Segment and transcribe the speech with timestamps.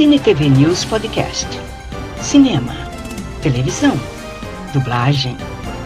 [0.00, 1.46] Cine TV News Podcast.
[2.22, 2.72] Cinema,
[3.42, 3.92] televisão,
[4.72, 5.36] dublagem,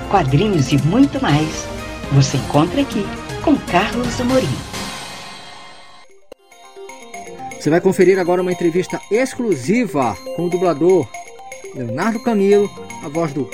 [0.08, 1.67] quadrinhos e muito mais.
[2.12, 3.04] Você encontra aqui
[3.42, 4.46] com Carlos Amorim.
[7.58, 11.08] Você vai conferir agora uma entrevista exclusiva com o dublador
[11.74, 12.71] Leonardo Camilo,
[13.03, 13.51] a voz do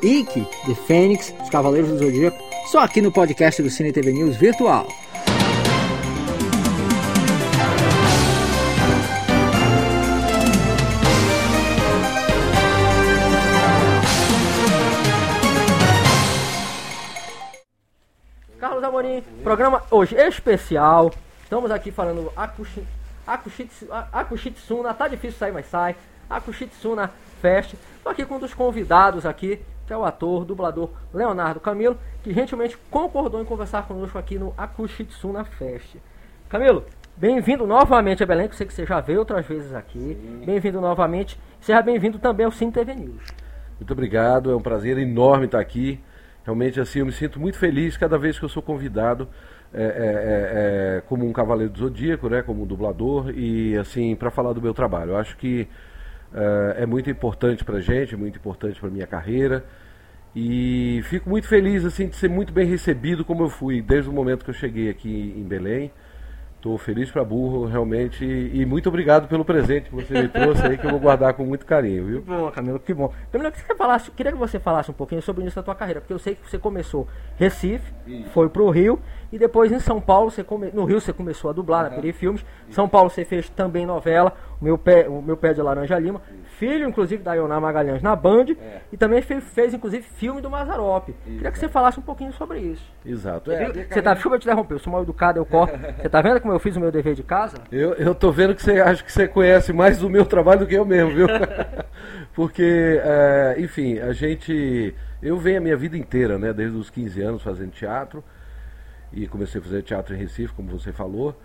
[0.00, 2.38] Ike de Fênix, os Cavaleiros do Zodíaco,
[2.70, 4.86] só aqui no podcast do Cine TV News Virtual.
[18.84, 21.10] Carlos Amorim, programa hoje especial.
[21.42, 22.82] Estamos aqui falando Akushi,
[23.26, 25.96] Akushitsu- Akushitsuna, tá difícil sair, mas sai.
[26.28, 27.10] Akushitsuna
[27.40, 27.74] Fest.
[27.96, 32.32] Estou aqui com um dos convidados aqui, que é o ator, dublador Leonardo Camilo, que
[32.34, 35.96] gentilmente concordou em conversar conosco aqui no Akushitsuna Fest.
[36.50, 36.84] Camilo,
[37.16, 40.14] bem-vindo novamente a Belém, que eu sei que você já veio outras vezes aqui.
[40.44, 41.40] Bem-vindo novamente.
[41.58, 43.22] Seja bem-vindo também ao Cine TV News.
[43.80, 45.98] Muito obrigado, é um prazer enorme estar aqui.
[46.44, 49.28] Realmente, assim, eu me sinto muito feliz cada vez que eu sou convidado
[49.72, 54.14] é, é, é, é, como um cavaleiro do zodíaco, né, como um dublador e assim
[54.14, 55.12] para falar do meu trabalho.
[55.12, 55.66] Eu acho que
[56.32, 59.64] é, é muito importante para gente, muito importante para minha carreira
[60.36, 64.12] e fico muito feliz assim de ser muito bem recebido como eu fui desde o
[64.12, 65.90] momento que eu cheguei aqui em Belém.
[66.64, 70.78] Estou feliz para burro, realmente, e muito obrigado pelo presente que você me trouxe aí,
[70.78, 72.22] que eu vou guardar com muito carinho, viu?
[72.22, 73.12] Que bom, Camilo, que bom.
[73.30, 75.74] Camilo, que você falasse, queria que você falasse um pouquinho sobre o início da tua
[75.74, 77.92] carreira, porque eu sei que você começou Recife,
[78.32, 78.98] foi pro Rio,
[79.34, 80.70] e depois em São Paulo, você come...
[80.72, 84.32] no Rio você começou a dublar na Peri Filmes, São Paulo você fez também novela,
[84.60, 86.22] o meu pé, o meu pé de Laranja Lima,
[86.56, 88.46] filho inclusive da Ioná Magalhães na Band,
[88.92, 91.08] e também fez, fez inclusive filme do Mazarop.
[91.24, 92.84] Queria que você falasse um pouquinho sobre isso.
[93.04, 93.50] Exato.
[93.50, 95.76] É, Você tá, desculpa eu te interromper, eu sou mal educado, eu corto.
[96.00, 97.56] Você tá vendo como eu fiz o meu dever de casa?
[97.72, 100.66] Eu, eu tô vendo que você acha que você conhece mais do meu trabalho do
[100.66, 101.26] que eu mesmo, viu?
[102.34, 104.94] Porque, é, enfim, a gente.
[105.20, 106.52] Eu venho a minha vida inteira, né?
[106.52, 108.22] Desde os 15 anos fazendo teatro.
[109.14, 111.36] E comecei a fazer teatro em Recife, como você falou.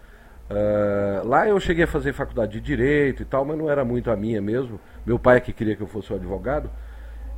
[0.49, 4.09] Ah, lá eu cheguei a fazer faculdade de Direito e tal, mas não era muito
[4.09, 4.79] a minha mesmo.
[5.05, 6.69] Meu pai é que queria que eu fosse um advogado.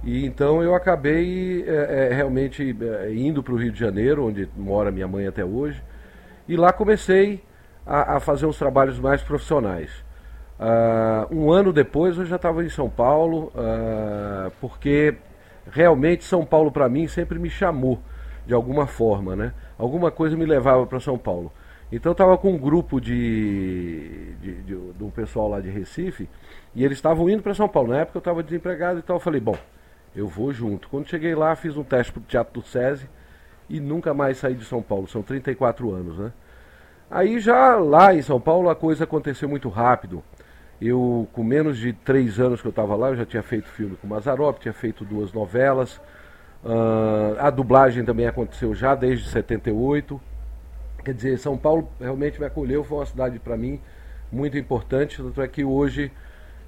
[0.03, 4.49] E então eu acabei é, é, realmente é, indo para o Rio de Janeiro, onde
[4.55, 5.83] mora minha mãe até hoje.
[6.47, 7.43] E lá comecei
[7.85, 9.91] a, a fazer uns trabalhos mais profissionais.
[10.59, 15.15] Ah, um ano depois eu já estava em São Paulo, ah, porque
[15.71, 17.99] realmente São Paulo para mim sempre me chamou
[18.45, 19.53] de alguma forma, né?
[19.77, 21.51] Alguma coisa me levava para São Paulo.
[21.91, 26.29] Então eu estava com um grupo de, de, de, de um pessoal lá de Recife
[26.73, 27.89] e eles estavam indo para São Paulo.
[27.89, 29.19] Na época eu estava desempregado e tal.
[29.19, 29.57] Falei, bom,
[30.15, 30.87] eu vou junto.
[30.87, 33.09] Quando cheguei lá, fiz um teste para o Teatro do SESI
[33.69, 35.07] e nunca mais saí de São Paulo.
[35.07, 36.31] São 34 anos, né?
[37.09, 40.23] Aí já lá em São Paulo a coisa aconteceu muito rápido.
[40.81, 43.97] Eu, com menos de três anos que eu estava lá, eu já tinha feito filme
[43.97, 46.01] com Mazarop, tinha feito duas novelas.
[46.63, 50.21] Ah, a dublagem também aconteceu já desde 78.
[51.03, 53.79] Quer dizer, São Paulo realmente me acolheu, foi uma cidade para mim
[54.31, 56.11] muito importante, tanto é que hoje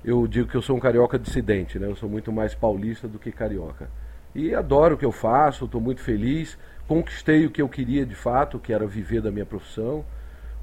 [0.04, 1.88] eu digo que eu sou um carioca dissidente, né?
[1.88, 3.90] Eu sou muito mais paulista do que carioca.
[4.36, 8.16] E adoro o que eu faço, estou muito feliz, conquistei o que eu queria de
[8.16, 10.04] fato, que era viver da minha profissão.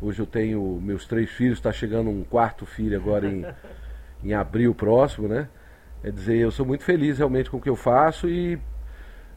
[0.03, 3.47] Hoje eu tenho meus três filhos, está chegando um quarto filho agora em,
[4.25, 5.49] em abril próximo, né?
[6.03, 8.59] Quer dizer, eu sou muito feliz realmente com o que eu faço e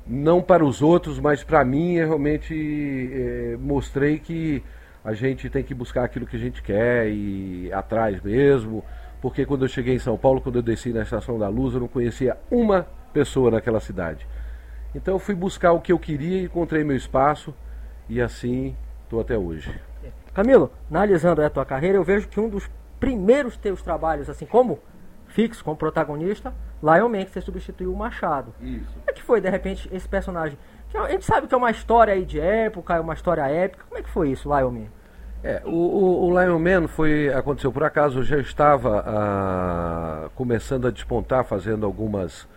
[0.06, 4.64] não para os outros, mas para mim eu realmente eh, mostrei que
[5.04, 8.84] a gente tem que buscar aquilo que a gente quer e atrás mesmo.
[9.22, 11.80] Porque quando eu cheguei em São Paulo, quando eu desci na Estação da Luz, eu
[11.80, 14.28] não conhecia uma pessoa naquela cidade.
[14.94, 17.54] Então eu fui buscar o que eu queria, encontrei meu espaço
[18.10, 19.74] e assim estou até hoje.
[20.34, 22.70] Camilo, analisando a tua carreira, eu vejo que um dos
[23.00, 24.80] primeiros teus trabalhos, assim como
[25.34, 28.54] fixo, como protagonista, Lion Man, que você substituiu o Machado.
[28.62, 28.94] Isso.
[28.94, 30.58] Como é que foi, de repente, esse personagem?
[30.90, 33.84] Que A gente sabe que é uma história aí de época, é uma história épica.
[33.90, 34.88] Como é que foi isso, Lion Man?
[35.44, 40.88] É, o, o, o Lion Man foi, aconteceu por acaso, eu já estava ah, começando
[40.88, 42.48] a despontar, fazendo algumas,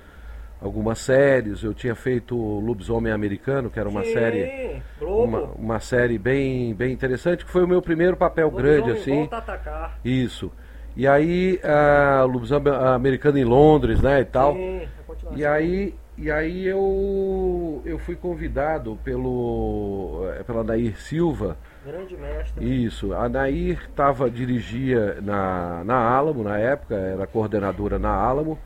[0.61, 1.62] algumas séries.
[1.64, 7.44] Eu tinha feito Lobisomem Americano, que era uma série uma, uma série bem, bem interessante,
[7.44, 9.20] que foi o meu primeiro papel grande, assim.
[9.20, 9.99] Volta a atacar.
[10.05, 10.52] Isso.
[10.96, 14.54] E aí, a Lobisomem Americano em Londres, né, e tal.
[14.54, 14.88] Sim.
[15.34, 22.84] E aí, e aí eu, eu fui convidado pelo, eh, pela Nair Silva, Grande mestre.
[22.84, 28.58] isso, a Nair tava, dirigia na, na Álamo na época, era coordenadora na Álamo,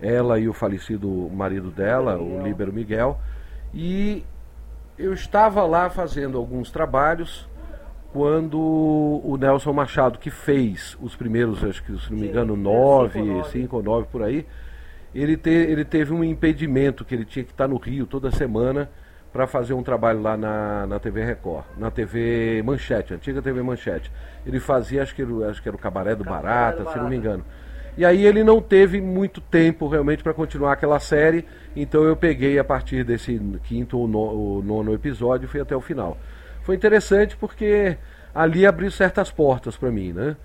[0.00, 3.20] ela e o falecido marido dela, o Líbero Miguel,
[3.74, 4.24] e
[4.98, 7.46] eu estava lá fazendo alguns trabalhos
[8.12, 13.20] quando o Nelson Machado, que fez os primeiros, acho que se não me engano, nove,
[13.50, 14.46] cinco ou nove por aí,
[15.14, 18.90] ele, te, ele teve um impedimento que ele tinha que estar no Rio toda semana
[19.32, 24.10] para fazer um trabalho lá na, na TV Record, na TV Manchete, antiga TV Manchete.
[24.46, 26.98] Ele fazia, acho que, era, acho que era o Cabaré do Cabaré Barata, do Barata,
[26.98, 27.44] se não me engano.
[27.98, 32.58] E aí ele não teve muito tempo realmente para continuar aquela série, então eu peguei
[32.58, 36.18] a partir desse quinto ou nono episódio e fui até o final.
[36.66, 37.96] Foi interessante porque
[38.34, 40.36] ali abriu certas portas para mim, né?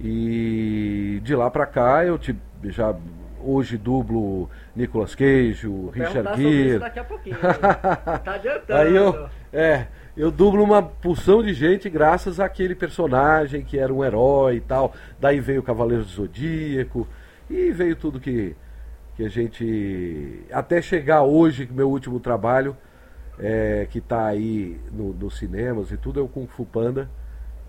[0.00, 2.34] E de lá para cá eu te,
[2.64, 2.96] já
[3.44, 6.78] hoje dublo Nicolas Cage, o Richard Gere.
[6.78, 7.36] daqui a pouquinho.
[8.24, 8.80] tá adiantando.
[8.80, 14.02] Aí eu, é, eu dublo uma porção de gente graças àquele personagem que era um
[14.02, 14.94] herói e tal.
[15.20, 17.06] Daí veio o Cavaleiro do Zodíaco
[17.50, 18.56] e veio tudo que,
[19.16, 20.46] que a gente.
[20.50, 22.74] Até chegar hoje, meu último trabalho,
[23.38, 27.08] é, que está aí no, nos cinemas e tudo, é o Kung Fu Panda,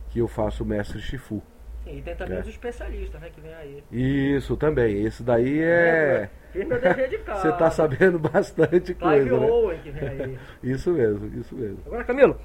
[0.10, 1.42] que eu faço o Mestre Shifu.
[1.86, 2.42] E tem também é.
[2.42, 3.84] os especialistas, né, que vem aí.
[3.92, 5.04] Isso também.
[5.04, 6.30] Esse daí é.
[6.52, 7.42] Fiz meu dever de casa.
[7.42, 9.40] Você está sabendo bastante Clive coisa.
[9.40, 9.48] Né?
[9.48, 10.40] Owen que vem aí.
[10.62, 11.80] isso mesmo, isso mesmo.
[11.88, 12.40] Agora, Camilo,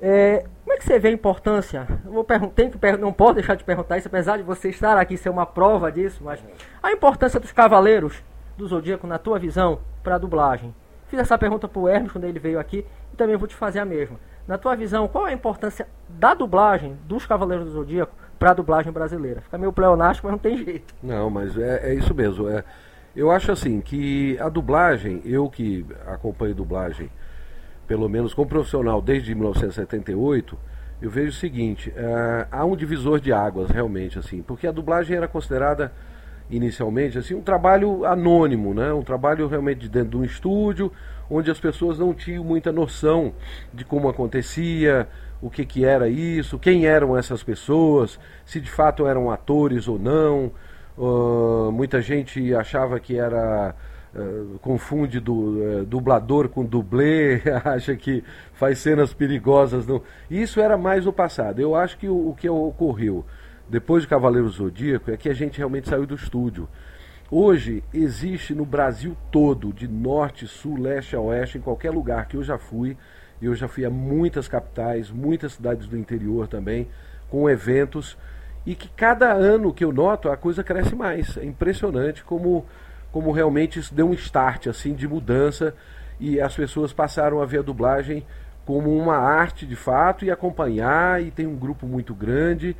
[0.00, 1.86] é, como é que você vê a importância?
[2.04, 5.16] Eu vou tenho que não posso deixar de perguntar isso, apesar de você estar aqui
[5.16, 6.42] ser uma prova disso, mas
[6.82, 8.22] a importância dos cavaleiros
[8.56, 10.74] do Zodíaco, na tua visão, para a dublagem.
[11.10, 13.80] Fiz essa pergunta para o Hermes quando ele veio aqui e também vou te fazer
[13.80, 14.16] a mesma.
[14.46, 18.54] Na tua visão, qual é a importância da dublagem dos Cavaleiros do Zodíaco para a
[18.54, 19.42] dublagem brasileira.
[19.42, 20.94] Fica meio pleonástico, mas não tem jeito.
[21.02, 22.48] Não, mas é, é isso mesmo.
[22.48, 22.64] É,
[23.14, 27.10] eu acho assim que a dublagem, eu que acompanho dublagem,
[27.86, 30.56] pelo menos como profissional desde 1978,
[31.02, 35.16] eu vejo o seguinte: é, há um divisor de águas realmente, assim, porque a dublagem
[35.16, 35.92] era considerada
[36.50, 38.92] inicialmente assim um trabalho anônimo, né?
[38.92, 40.92] Um trabalho realmente dentro de um estúdio
[41.30, 43.32] onde as pessoas não tinham muita noção
[43.72, 45.06] de como acontecia,
[45.40, 49.98] o que, que era isso, quem eram essas pessoas, se de fato eram atores ou
[49.98, 50.50] não.
[50.98, 53.74] Uh, muita gente achava que era.
[54.12, 58.24] Uh, confunde do, uh, dublador com dublê, acha que
[58.54, 59.86] faz cenas perigosas.
[59.86, 60.02] Não.
[60.28, 61.60] Isso era mais o passado.
[61.60, 63.24] Eu acho que o, o que ocorreu
[63.70, 66.68] depois de Cavaleiro Zodíaco é que a gente realmente saiu do estúdio.
[67.30, 72.36] Hoje existe no Brasil todo, de norte, sul, leste a oeste, em qualquer lugar que
[72.36, 72.96] eu já fui,
[73.40, 76.88] eu já fui a muitas capitais, muitas cidades do interior também,
[77.30, 78.18] com eventos,
[78.66, 81.36] e que cada ano que eu noto a coisa cresce mais.
[81.36, 82.66] É impressionante como,
[83.12, 85.74] como realmente isso deu um start assim de mudança
[86.18, 88.26] e as pessoas passaram a ver a dublagem
[88.66, 92.76] como uma arte de fato e acompanhar, e tem um grupo muito grande.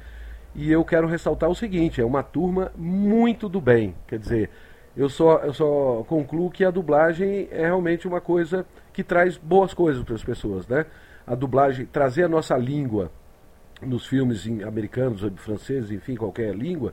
[0.55, 3.95] E eu quero ressaltar o seguinte: é uma turma muito do bem.
[4.07, 4.51] Quer dizer,
[4.97, 9.73] eu só, eu só concluo que a dublagem é realmente uma coisa que traz boas
[9.73, 10.87] coisas para as pessoas, né?
[11.27, 13.11] A dublagem, trazer a nossa língua
[13.81, 16.93] nos filmes americanos franceses, enfim, qualquer língua,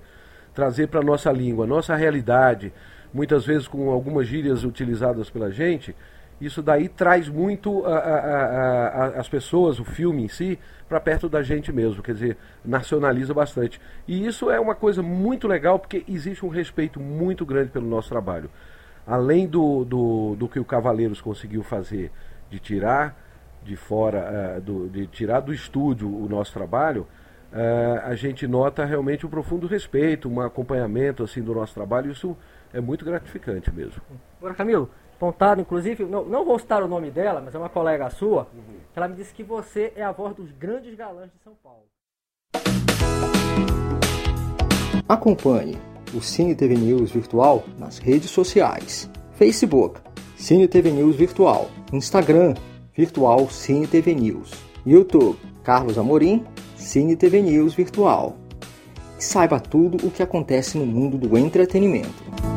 [0.53, 2.71] trazer para a nossa língua, nossa realidade,
[3.13, 5.95] muitas vezes com algumas gírias utilizadas pela gente,
[6.39, 11.28] isso daí traz muito a, a, a, as pessoas, o filme em si, para perto
[11.28, 13.81] da gente mesmo, quer dizer, nacionaliza bastante.
[14.07, 18.10] E isso é uma coisa muito legal porque existe um respeito muito grande pelo nosso
[18.10, 18.50] trabalho.
[19.06, 22.12] Além do, do, do que o Cavaleiros conseguiu fazer
[22.50, 23.18] de tirar
[23.63, 27.07] de fora, uh, do, de tirar do estúdio o nosso trabalho,
[27.51, 32.12] uh, a gente nota realmente um profundo respeito, um acompanhamento assim do nosso trabalho.
[32.12, 32.38] Isso
[32.74, 34.01] é muito gratificante mesmo.
[34.39, 38.07] Agora, Camilo, Pontado, inclusive, não, não vou citar o nome dela, mas é uma colega
[38.12, 38.77] sua, uhum.
[38.93, 41.86] que ela me disse que você é a voz dos grandes galãs de São Paulo.
[45.09, 45.77] Acompanhe
[46.13, 49.09] o Cine TV News Virtual nas redes sociais.
[49.31, 50.00] Facebook,
[50.36, 51.67] Cine TV News Virtual.
[51.91, 52.53] Instagram,
[52.93, 54.51] Virtual Cine TV News.
[54.86, 56.45] YouTube, Carlos Amorim,
[56.75, 58.38] Cine TV News Virtual.
[59.17, 62.56] E saiba tudo o que acontece no mundo do entretenimento.